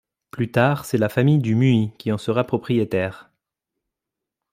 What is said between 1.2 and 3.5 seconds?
du Muy qui en sera propriétaire.